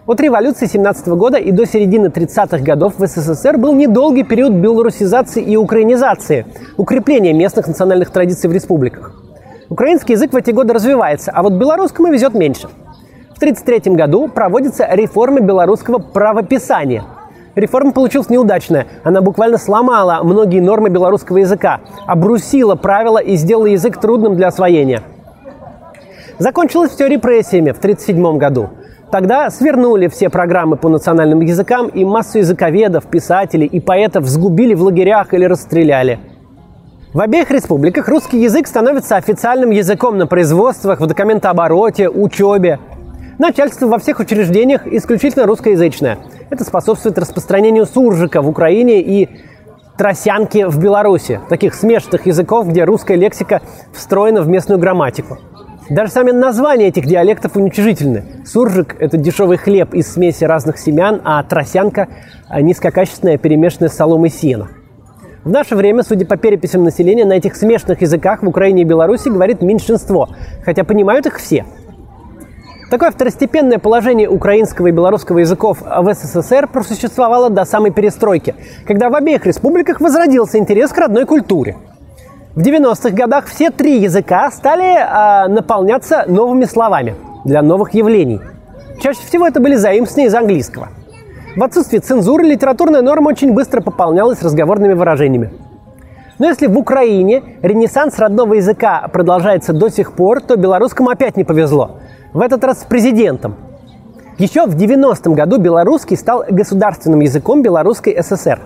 От 0.04 0.21
революции 0.21 0.66
17 0.66 1.09
года 1.09 1.38
и 1.38 1.52
до 1.52 1.64
середины 1.64 2.07
30-х 2.07 2.59
годов 2.59 2.95
в 2.99 3.07
СССР 3.07 3.57
был 3.57 3.75
недолгий 3.75 4.25
период 4.25 4.52
белорусизации 4.54 5.42
и 5.42 5.57
украинизации, 5.57 6.45
укрепления 6.76 7.33
местных 7.33 7.69
национальных 7.69 8.11
традиций 8.11 8.50
в 8.50 8.52
республиках. 8.52 9.14
Украинский 9.69 10.14
язык 10.14 10.33
в 10.33 10.37
эти 10.37 10.50
годы 10.50 10.75
развивается, 10.75 11.31
а 11.31 11.45
вот 11.45 11.52
белорусскому 11.52 12.09
везет 12.09 12.35
меньше– 12.35 12.69
1933 13.43 13.97
году 13.97 14.29
проводится 14.29 14.87
реформа 14.89 15.41
белорусского 15.41 15.99
правописания. 15.99 17.03
Реформа 17.57 17.93
получилась 17.93 18.31
неудачная. 18.31 18.87
Она 19.03 19.21
буквально 19.21 19.59
сломала 19.59 20.21
многие 20.23 20.61
нормы 20.61 20.91
белорусского 20.91 21.39
языка, 21.39 21.81
обрусила 22.07 22.77
правила 22.77 23.19
и 23.19 23.35
сделала 23.35 23.67
язык 23.67 24.01
трудным 24.01 24.37
для 24.37 24.47
освоения. 24.47 25.03
Закончилось 26.39 26.93
все 26.93 27.09
репрессиями 27.09 27.73
в 27.73 27.79
1937 27.79 28.39
году. 28.39 28.71
Тогда 29.11 29.51
свернули 29.51 30.07
все 30.07 30.31
программы 30.31 30.77
по 30.77 30.89
национальным 30.89 31.41
языкам, 31.41 31.89
и 31.89 32.05
массу 32.05 32.39
языковедов, 32.39 33.07
писателей 33.07 33.67
и 33.67 33.81
поэтов 33.81 34.25
сгубили 34.27 34.75
в 34.75 34.83
лагерях 34.83 35.35
или 35.35 35.45
расстреляли. 35.45 36.21
В 37.13 37.21
обеих 37.21 37.51
республиках 37.51 38.09
русский 38.09 38.39
язык 38.39 38.69
становится 38.69 39.17
официальным 39.17 39.71
языком 39.71 40.17
на 40.17 40.27
производствах, 40.27 41.01
в 41.01 41.07
документообороте, 41.07 42.09
учебе– 42.09 42.79
Начальство 43.39 43.87
во 43.87 43.99
всех 43.99 44.21
учреждениях 44.21 44.87
исключительно 44.87 45.47
русскоязычное. 45.47 46.19
Это 46.51 46.65
способствует 46.65 47.19
распространению 47.19 47.87
суржика 47.87 48.43
в 48.43 48.49
Украине 48.49 49.01
и 49.01 49.29
тросянки 49.97 50.65
в 50.69 50.79
Беларуси, 50.79 51.41
таких 51.49 51.75
смешанных 51.75 52.27
языков, 52.27 52.69
где 52.69 52.85
русская 52.85 53.17
лексика 53.17 53.62
встроена 53.93 54.43
в 54.43 54.49
местную 54.49 54.79
грамматику. 54.79 55.39
Даже 55.91 56.12
сами 56.12 56.31
названия 56.31 56.89
этих 56.89 57.07
диалектов 57.07 57.57
уничижительны. 57.57 58.45
Суржик– 58.47 58.97
это 59.01 59.17
дешевый 59.17 59.57
хлеб 59.57 59.95
из 59.95 60.12
смеси 60.12 60.45
разных 60.45 60.79
семян, 60.79 61.21
а 61.25 61.43
тросянка– 61.43 62.09
низкокачественная 62.61 63.39
перемешанная 63.39 63.89
с 63.89 63.95
соломой 63.95 64.31
сена. 64.31 64.69
В 65.43 65.51
наше 65.51 65.75
время, 65.75 66.05
судя 66.05 66.25
по 66.25 66.37
переписям 66.37 66.85
населения, 66.85 67.25
на 67.25 67.33
этих 67.33 67.57
смешанных 67.57 68.01
языках 68.01 68.43
в 68.43 68.49
Украине 68.49 68.83
и 68.83 68.85
Беларуси 68.85 69.29
говорит 69.29 69.61
меньшинство, 69.61 70.29
хотя 70.65 70.85
понимают 70.85 71.27
их 71.27 71.39
все– 71.39 71.65
Такое 72.93 73.11
второстепенное 73.11 73.79
положение 73.79 74.29
украинского 74.29 74.89
и 74.89 74.91
белорусского 74.91 75.39
языков 75.39 75.79
в 75.81 76.13
СССР 76.13 76.69
просуществовало 76.69 77.49
до 77.49 77.65
самой 77.65 77.91
перестройки, 77.91 78.55
когда 78.87 79.09
в 79.09 79.15
обеих 79.15 79.47
республиках 79.47 80.03
возродился 80.03 80.59
интерес 80.59 80.93
к 80.93 80.99
родной 80.99 81.25
культуре. 81.25 81.79
В 82.55 82.59
90-х 82.59 83.09
годах 83.17 83.47
все 83.47 83.71
три 83.71 83.99
языка 83.99 84.51
стали 84.51 84.85
э, 84.95 85.49
наполняться 85.49 86.27
новыми 86.29 86.67
словами 86.67 87.15
для 87.47 87.63
новых 87.63 87.95
явлений. 87.95 88.43
Чаще 89.01 89.21
всего 89.27 89.47
это 89.47 89.59
были 89.59 89.77
заимствования 89.77 90.29
из 90.29 90.35
английского. 90.35 90.89
В 91.57 91.63
отсутствие 91.63 92.03
цензуры 92.03 92.45
литературная 92.45 93.01
норма 93.01 93.31
очень 93.31 93.55
быстро 93.55 93.81
пополнялась 93.81 94.43
разговорными 94.43 94.93
выражениями. 94.93 95.51
Но 96.39 96.47
если 96.47 96.67
в 96.67 96.77
Украине 96.77 97.43
ренессанс 97.63 98.19
родного 98.19 98.53
языка 98.53 99.09
продолжается 99.11 99.73
до 99.73 99.89
сих 99.89 100.13
пор, 100.13 100.43
то 100.43 100.57
белорусскому 100.57 101.09
опять 101.09 101.39
не 101.39 101.45
повезло. 101.45 101.97
В 102.33 102.41
этот 102.41 102.65
раз 102.65 102.81
с 102.81 102.85
президентом. 102.85 103.57
Еще 104.39 104.67
в 104.67 104.77
90-м 104.77 105.35
году 105.35 105.59
белорусский 105.59 106.17
стал 106.17 106.45
государственным 106.49 107.21
языком 107.21 107.62
Белорусской 107.62 108.17
ССР. 108.23 108.59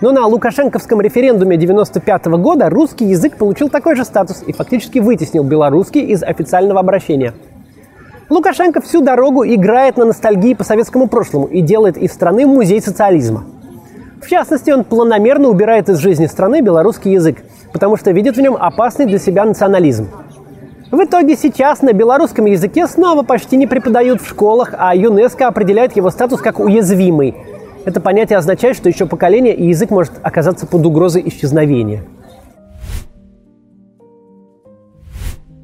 Но 0.00 0.12
на 0.12 0.26
Лукашенковском 0.26 1.00
референдуме 1.00 1.56
95 1.56 2.26
-го 2.26 2.38
года 2.38 2.68
русский 2.70 3.06
язык 3.06 3.36
получил 3.36 3.68
такой 3.68 3.96
же 3.96 4.04
статус 4.04 4.42
и 4.46 4.52
фактически 4.52 4.98
вытеснил 4.98 5.44
белорусский 5.44 6.02
из 6.02 6.22
официального 6.22 6.80
обращения. 6.80 7.34
Лукашенко 8.30 8.80
всю 8.80 9.02
дорогу 9.02 9.44
играет 9.44 9.96
на 9.96 10.06
ностальгии 10.06 10.54
по 10.54 10.64
советскому 10.64 11.06
прошлому 11.06 11.46
и 11.46 11.60
делает 11.60 11.96
из 11.96 12.12
страны 12.12 12.46
музей 12.46 12.80
социализма– 12.80 13.44
в 14.26 14.28
частности, 14.28 14.70
он 14.70 14.82
планомерно 14.82 15.48
убирает 15.48 15.88
из 15.88 15.98
жизни 15.98 16.26
страны 16.26 16.60
белорусский 16.60 17.12
язык, 17.12 17.44
потому 17.72 17.96
что 17.96 18.10
видит 18.10 18.36
в 18.36 18.40
нем 18.40 18.56
опасный 18.58 19.06
для 19.06 19.18
себя 19.18 19.44
национализм. 19.44 20.08
В 20.90 21.02
итоге 21.02 21.36
сейчас 21.36 21.82
на 21.82 21.92
белорусском 21.92 22.44
языке 22.44 22.86
снова 22.86 23.22
почти 23.22 23.56
не 23.56 23.66
преподают 23.66 24.20
в 24.20 24.28
школах, 24.28 24.72
а 24.78 24.94
ЮНЕСКО 24.94 25.48
определяет 25.48 25.96
его 25.96 26.10
статус 26.10 26.40
как 26.40 26.60
уязвимый. 26.60 27.34
Это 27.84 28.00
понятие 28.00 28.38
означает, 28.38 28.76
что 28.76 28.88
еще 28.88 29.06
поколение 29.06 29.54
и 29.54 29.66
язык 29.66 29.90
может 29.90 30.12
оказаться 30.22 30.64
под 30.66 30.86
угрозой 30.86 31.24
исчезновения. 31.26 32.04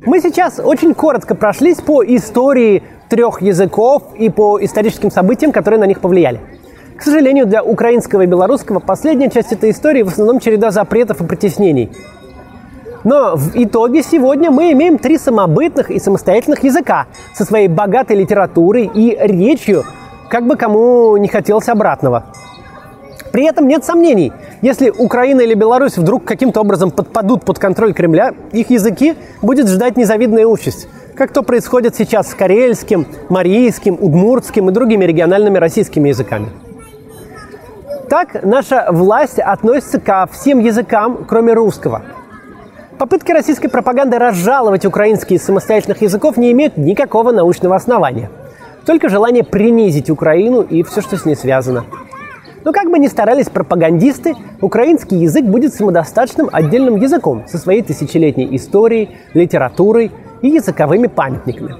Мы 0.05 0.21
сейчас 0.21 0.59
очень 0.59 0.95
коротко 0.95 1.37
прошлись 1.37 1.76
по 1.76 2.05
истории 2.05 2.83
трех 3.09 3.41
языков 3.43 4.02
и 4.19 4.29
по 4.29 4.62
историческим 4.62 5.12
событиям, 5.12 5.52
которые 5.52 5.79
на 5.79 5.85
них 5.85 6.00
повлияли. 6.00 6.41
К 6.97 7.02
сожалению, 7.02 7.47
для 7.47 7.62
украинского 7.62 8.23
и 8.23 8.26
белорусского 8.26 8.81
последняя 8.81 9.31
часть 9.31 9.52
этой 9.52 9.71
истории 9.71 10.02
в 10.02 10.09
основном 10.09 10.41
череда 10.41 10.73
запретов 10.73 11.21
и 11.21 11.25
притеснений. 11.25 11.93
Но 13.05 13.37
в 13.37 13.51
итоге 13.55 14.03
сегодня 14.03 14.51
мы 14.51 14.73
имеем 14.73 14.99
три 14.99 15.19
самобытных 15.19 15.91
и 15.91 15.99
самостоятельных 15.99 16.63
языка 16.63 17.07
со 17.35 17.45
своей 17.45 17.69
богатой 17.69 18.17
литературой 18.17 18.91
и 18.93 19.17
речью, 19.19 19.85
как 20.29 20.47
бы 20.47 20.57
кому 20.57 21.17
не 21.17 21.29
хотелось 21.29 21.69
обратного. 21.69 22.27
При 23.33 23.45
этом 23.45 23.67
нет 23.67 23.85
сомнений, 23.85 24.31
если 24.61 24.91
Украина 24.91 25.41
или 25.41 25.55
Беларусь 25.55 25.97
вдруг 25.97 26.25
каким-то 26.25 26.61
образом 26.61 26.91
подпадут 26.91 27.45
под 27.45 27.59
контроль 27.59 27.95
Кремля, 27.95 28.35
их 28.53 28.71
языки 28.71 29.15
будет 29.41 29.69
ждать 29.69 29.97
незавидная 29.97 30.47
участь, 30.47 30.87
как 31.17 31.33
то 31.33 31.43
происходит 31.43 31.97
сейчас 31.97 32.31
с 32.31 32.35
карельским, 32.35 33.07
марийским, 33.31 33.97
удмуртским 33.99 34.69
и 34.69 34.73
другими 34.73 35.05
региональными 35.07 35.59
российскими 35.59 36.11
языками. 36.11 36.51
Так 38.11 38.45
наша 38.45 38.89
власть 38.91 39.39
относится 39.39 39.99
ко 39.99 40.29
всем 40.31 40.61
языкам, 40.61 41.25
кроме 41.27 41.55
русского. 41.55 42.03
Попытки 43.03 43.33
российской 43.33 43.67
пропаганды 43.67 44.17
разжаловать 44.17 44.87
украинские 44.87 45.37
из 45.37 45.43
самостоятельных 45.43 46.03
языков 46.03 46.37
не 46.37 46.53
имеют 46.53 46.77
никакого 46.77 47.33
научного 47.33 47.75
основания. 47.75 48.31
Только 48.87 49.09
желание 49.09 49.43
принизить 49.43 50.09
Украину 50.09 50.63
и 50.63 50.85
все, 50.85 51.01
что 51.01 51.17
с 51.17 51.25
ней 51.25 51.35
связано. 51.35 51.85
Но 52.65 52.71
как 52.71 52.93
бы 52.93 53.01
ни 53.01 53.09
старались 53.09 53.49
пропагандисты, 53.49 54.37
украинский 54.61 55.17
язык 55.17 55.45
будет 55.45 55.75
самодостаточным 55.75 56.49
отдельным 56.53 56.95
языком 56.95 57.43
со 57.49 57.59
своей 57.59 57.83
тысячелетней 57.83 58.55
историей, 58.55 59.11
литературой 59.35 60.12
и 60.41 60.51
языковыми 60.51 61.09
памятниками. 61.09 61.75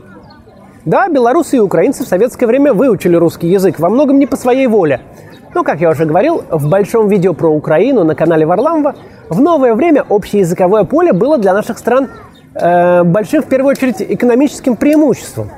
Да, 0.85 1.07
белорусы 1.09 1.59
и 1.59 1.61
украинцы 1.61 2.03
в 2.03 2.09
советское 2.09 2.49
время 2.49 2.75
выучили 2.75 3.15
русский 3.15 3.47
язык, 3.47 3.79
во 3.79 3.91
многом 3.91 4.19
не 4.19 4.27
по 4.27 4.35
своей 4.35 4.67
воле– 4.67 5.01
но, 5.55 5.65
как 5.65 5.81
я 5.81 5.91
уже 5.91 6.07
говорил, 6.07 6.45
в 6.51 6.69
большом 6.69 7.09
видео 7.09 7.35
про 7.35 7.49
Украину 7.49 8.05
на 8.05 8.15
канале 8.15 8.47
Варламова 8.47 8.95
в 9.29 9.41
новое 9.41 9.75
время 9.75 10.05
общеязыковое 10.09 10.85
поле 10.85 11.12
было 11.12 11.38
для 11.38 11.53
наших 11.53 11.79
стран 11.79 12.09
э, 12.55 13.03
большим, 13.05 13.43
в 13.43 13.47
первую 13.47 13.73
очередь, 13.73 14.01
экономическим 14.01 14.77
преимуществом. 14.77 15.51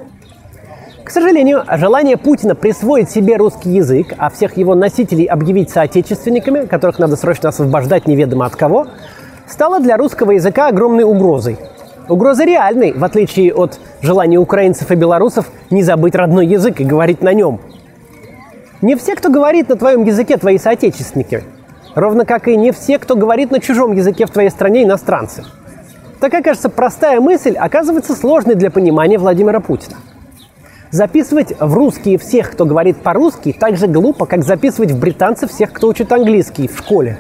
К 1.05 1.11
сожалению, 1.11 1.65
желание 1.77 2.17
Путина 2.17 2.55
присвоить 2.55 3.11
себе 3.11 3.37
русский 3.37 3.71
язык, 3.71 4.15
а 4.17 4.31
всех 4.31 4.57
его 4.57 4.75
носителей 4.75 5.27
объявить 5.27 5.71
соотечественниками, 5.71 6.67
которых 6.67 6.99
надо 6.99 7.17
срочно 7.17 7.51
освобождать 7.51 8.09
неведомо 8.09 8.47
от 8.47 8.57
кого, 8.57 8.87
стало 9.47 9.81
для 9.81 9.97
русского 9.97 10.33
языка 10.33 10.69
огромной 10.69 11.05
угрозой. 11.05 11.59
Угроза 12.09 12.45
реальной, 12.45 12.93
в 12.93 13.05
отличие 13.05 13.55
от 13.55 13.79
желания 14.01 14.39
украинцев 14.39 14.91
и 14.91 14.95
белорусов 14.95 15.51
не 15.71 15.83
забыть 15.83 16.15
родной 16.15 16.47
язык 16.47 16.81
и 16.81 16.85
говорить 16.85 17.23
на 17.23 17.33
нем– 17.33 17.61
не 18.85 18.97
все, 18.97 19.15
кто 19.15 19.31
говорит 19.31 19.71
на 19.71 19.77
твоем 19.77 20.05
языке, 20.05 20.37
твои 20.37 20.59
соотечественники. 20.59 21.43
Ровно 21.95 22.27
как 22.27 22.49
и 22.49 22.57
не 22.57 22.71
все, 22.71 22.99
кто 22.99 23.17
говорит 23.17 23.51
на 23.51 23.59
чужом 23.59 23.93
языке 23.93 24.27
в 24.27 24.31
твоей 24.31 24.51
стране, 24.51 24.83
иностранцы. 24.83 25.43
Такая, 26.21 26.43
кажется, 26.43 26.69
простая 26.69 27.19
мысль 27.19 27.55
оказывается 27.57 28.15
сложной 28.15 28.57
для 28.57 28.71
понимания 28.71 29.17
Владимира 29.17 29.61
Путина. 29.61 29.97
Записывать 30.91 31.59
в 31.59 31.73
русские 31.73 32.19
всех, 32.19 32.53
кто 32.53 32.67
говорит 32.67 32.99
по-русски, 32.99 33.57
так 33.59 33.79
же 33.79 33.87
глупо, 33.87 34.27
как 34.27 34.45
записывать 34.45 34.91
в 34.91 35.01
британцев 35.01 35.51
всех, 35.51 35.73
кто 35.73 35.89
учит 35.89 36.13
английский 36.13 36.69
в 36.69 36.77
школе. 36.77 37.17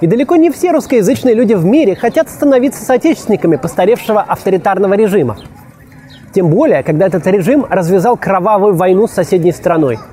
И 0.00 0.06
далеко 0.06 0.36
не 0.36 0.50
все 0.50 0.72
русскоязычные 0.72 1.34
люди 1.34 1.52
в 1.52 1.64
мире 1.66 1.94
хотят 1.94 2.30
становиться 2.30 2.82
соотечественниками 2.82 3.56
постаревшего 3.56 4.22
авторитарного 4.22 4.94
режима. 4.94 5.36
Тем 6.32 6.48
более, 6.48 6.82
когда 6.82 7.06
этот 7.06 7.26
режим 7.26 7.66
развязал 7.68 8.16
кровавую 8.16 8.74
войну 8.74 9.08
с 9.08 9.12
соседней 9.12 9.52
страной– 9.52 9.98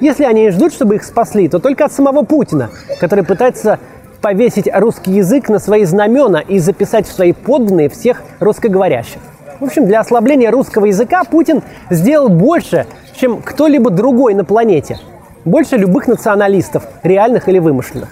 если 0.00 0.24
они 0.24 0.50
ждут, 0.50 0.72
чтобы 0.72 0.96
их 0.96 1.04
спасли, 1.04 1.48
то 1.48 1.58
только 1.58 1.84
от 1.84 1.92
самого 1.92 2.22
Путина, 2.22 2.70
который 3.00 3.24
пытается 3.24 3.78
повесить 4.20 4.68
русский 4.72 5.12
язык 5.12 5.48
на 5.48 5.58
свои 5.58 5.84
знамена 5.84 6.40
и 6.40 6.58
записать 6.58 7.06
в 7.06 7.12
свои 7.12 7.32
подданные 7.32 7.88
всех 7.88 8.22
русскоговорящих. 8.40 9.20
В 9.60 9.64
общем, 9.64 9.86
для 9.86 10.00
ослабления 10.00 10.50
русского 10.50 10.86
языка 10.86 11.24
Путин 11.24 11.62
сделал 11.90 12.28
больше, 12.28 12.86
чем 13.14 13.42
кто-либо 13.42 13.90
другой 13.90 14.34
на 14.34 14.44
планете. 14.44 14.98
Больше 15.44 15.76
любых 15.76 16.06
националистов, 16.08 16.84
реальных 17.02 17.48
или 17.48 17.58
вымышленных. 17.58 18.08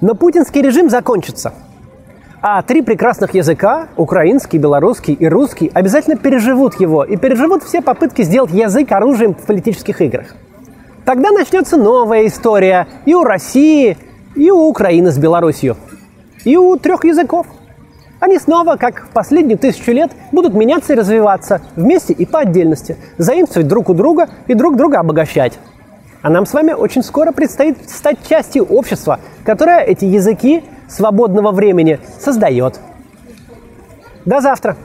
Но 0.00 0.14
путинский 0.14 0.62
режим 0.62 0.88
закончится. 0.88 1.52
А 2.40 2.62
три 2.62 2.82
прекрасных 2.82 3.34
языка, 3.34 3.88
украинский, 3.96 4.58
белорусский 4.58 5.14
и 5.14 5.26
русский, 5.26 5.70
обязательно 5.74 6.16
переживут 6.16 6.80
его 6.80 7.02
и 7.02 7.16
переживут 7.16 7.64
все 7.64 7.82
попытки 7.82 8.22
сделать 8.22 8.52
язык 8.52 8.92
оружием 8.92 9.34
в 9.34 9.44
политических 9.44 10.00
играх. 10.00 10.36
Тогда 11.08 11.30
начнется 11.30 11.78
новая 11.78 12.26
история 12.26 12.86
и 13.06 13.14
у 13.14 13.24
России, 13.24 13.96
и 14.36 14.50
у 14.50 14.68
Украины 14.68 15.10
с 15.10 15.16
Белоруссией, 15.16 15.74
и 16.44 16.54
у 16.58 16.76
трех 16.76 17.02
языков. 17.06 17.46
Они 18.20 18.38
снова, 18.38 18.76
как 18.76 19.06
в 19.06 19.08
последнюю 19.14 19.56
тысячу 19.56 19.92
лет, 19.92 20.12
будут 20.32 20.52
меняться 20.52 20.92
и 20.92 20.96
развиваться 20.96 21.62
вместе 21.76 22.12
и 22.12 22.26
по 22.26 22.40
отдельности, 22.40 22.98
заимствовать 23.16 23.68
друг 23.68 23.88
у 23.88 23.94
друга 23.94 24.28
и 24.48 24.52
друг 24.52 24.76
друга 24.76 25.00
обогащать. 25.00 25.58
А 26.20 26.28
нам 26.28 26.44
с 26.44 26.52
вами 26.52 26.72
очень 26.72 27.02
скоро 27.02 27.32
предстоит 27.32 27.88
стать 27.88 28.18
частью 28.28 28.64
общества, 28.64 29.18
которое 29.46 29.80
эти 29.80 30.04
языки 30.04 30.62
свободного 30.88 31.52
времени 31.52 32.00
создает. 32.20 32.80
До 34.26 34.42
завтра! 34.42 34.76